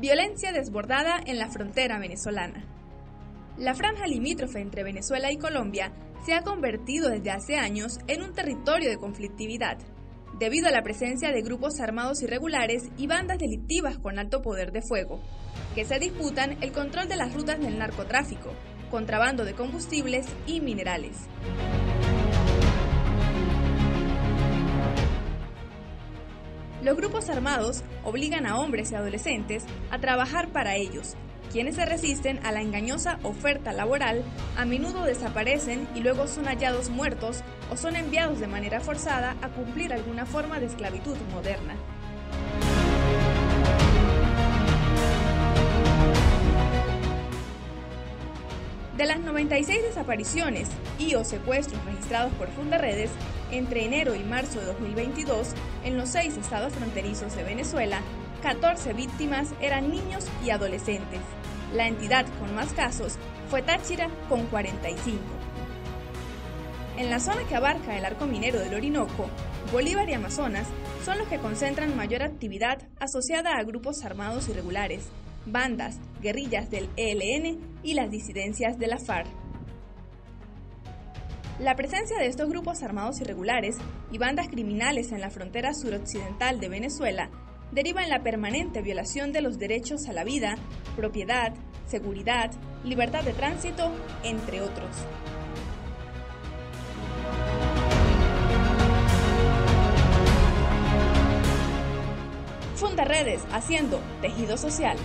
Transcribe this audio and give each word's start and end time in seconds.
Violencia 0.00 0.52
desbordada 0.52 1.18
en 1.26 1.38
la 1.38 1.48
frontera 1.48 1.98
venezolana. 1.98 2.64
La 3.56 3.74
franja 3.74 4.06
limítrofe 4.06 4.60
entre 4.60 4.84
Venezuela 4.84 5.32
y 5.32 5.38
Colombia 5.38 5.92
se 6.24 6.34
ha 6.34 6.42
convertido 6.42 7.10
desde 7.10 7.32
hace 7.32 7.56
años 7.56 7.98
en 8.06 8.22
un 8.22 8.32
territorio 8.32 8.90
de 8.90 8.96
conflictividad, 8.96 9.76
debido 10.38 10.68
a 10.68 10.70
la 10.70 10.82
presencia 10.82 11.32
de 11.32 11.42
grupos 11.42 11.80
armados 11.80 12.22
irregulares 12.22 12.84
y 12.96 13.08
bandas 13.08 13.38
delictivas 13.38 13.98
con 13.98 14.20
alto 14.20 14.40
poder 14.40 14.70
de 14.70 14.82
fuego, 14.82 15.20
que 15.74 15.84
se 15.84 15.98
disputan 15.98 16.62
el 16.62 16.70
control 16.70 17.08
de 17.08 17.16
las 17.16 17.34
rutas 17.34 17.58
del 17.58 17.76
narcotráfico, 17.76 18.52
contrabando 18.92 19.44
de 19.44 19.54
combustibles 19.54 20.28
y 20.46 20.60
minerales. 20.60 21.16
Los 26.88 26.96
grupos 26.96 27.28
armados 27.28 27.82
obligan 28.02 28.46
a 28.46 28.58
hombres 28.58 28.90
y 28.90 28.94
adolescentes 28.94 29.62
a 29.90 29.98
trabajar 29.98 30.48
para 30.48 30.76
ellos. 30.76 31.16
Quienes 31.52 31.74
se 31.74 31.84
resisten 31.84 32.40
a 32.46 32.50
la 32.50 32.62
engañosa 32.62 33.18
oferta 33.24 33.74
laboral 33.74 34.24
a 34.56 34.64
menudo 34.64 35.04
desaparecen 35.04 35.86
y 35.94 36.00
luego 36.00 36.26
son 36.26 36.46
hallados 36.46 36.88
muertos 36.88 37.42
o 37.70 37.76
son 37.76 37.94
enviados 37.94 38.40
de 38.40 38.46
manera 38.46 38.80
forzada 38.80 39.36
a 39.42 39.48
cumplir 39.50 39.92
alguna 39.92 40.24
forma 40.24 40.60
de 40.60 40.64
esclavitud 40.64 41.18
moderna. 41.30 41.76
De 48.96 49.04
las 49.04 49.20
96 49.20 49.82
desapariciones 49.82 50.70
y 50.98 51.16
o 51.16 51.24
secuestros 51.24 51.84
registrados 51.84 52.32
por 52.32 52.48
Fundaredes 52.48 53.10
entre 53.50 53.84
enero 53.84 54.14
y 54.14 54.24
marzo 54.24 54.60
de 54.60 54.66
2022 54.66 55.54
en 55.84 55.96
los 55.96 56.10
seis 56.10 56.36
estados 56.36 56.72
fronterizos 56.72 57.34
de 57.36 57.44
Venezuela, 57.44 58.00
14 58.42 58.92
víctimas 58.92 59.48
eran 59.60 59.90
niños 59.90 60.26
y 60.44 60.50
adolescentes. 60.50 61.20
La 61.74 61.86
entidad 61.86 62.26
con 62.38 62.54
más 62.54 62.72
casos 62.72 63.18
fue 63.50 63.62
Táchira 63.62 64.08
con 64.28 64.46
45. 64.46 65.18
En 66.96 67.10
la 67.10 67.20
zona 67.20 67.46
que 67.48 67.54
abarca 67.54 67.96
el 67.96 68.04
arco 68.04 68.26
minero 68.26 68.58
del 68.58 68.74
Orinoco, 68.74 69.28
Bolívar 69.72 70.08
y 70.08 70.14
Amazonas 70.14 70.66
son 71.04 71.18
los 71.18 71.28
que 71.28 71.38
concentran 71.38 71.96
mayor 71.96 72.22
actividad 72.22 72.78
asociada 72.98 73.56
a 73.56 73.62
grupos 73.62 74.04
armados 74.04 74.48
irregulares, 74.48 75.08
bandas, 75.46 75.98
guerrillas 76.20 76.70
del 76.70 76.88
ELN 76.96 77.58
y 77.82 77.94
las 77.94 78.10
disidencias 78.10 78.78
de 78.78 78.86
la 78.88 78.98
FARC. 78.98 79.28
La 81.58 81.74
presencia 81.74 82.16
de 82.18 82.26
estos 82.26 82.48
grupos 82.48 82.84
armados 82.84 83.20
irregulares 83.20 83.78
y 84.12 84.18
bandas 84.18 84.46
criminales 84.46 85.10
en 85.10 85.20
la 85.20 85.28
frontera 85.28 85.74
suroccidental 85.74 86.60
de 86.60 86.68
Venezuela 86.68 87.30
deriva 87.72 88.04
en 88.04 88.10
la 88.10 88.22
permanente 88.22 88.80
violación 88.80 89.32
de 89.32 89.42
los 89.42 89.58
derechos 89.58 90.08
a 90.08 90.12
la 90.12 90.22
vida, 90.22 90.54
propiedad, 90.94 91.52
seguridad, 91.84 92.52
libertad 92.84 93.24
de 93.24 93.32
tránsito, 93.32 93.90
entre 94.22 94.60
otros. 94.60 94.88
Funda 102.76 103.04
Redes 103.04 103.42
haciendo 103.50 104.00
tejido 104.20 104.56
social. 104.56 104.96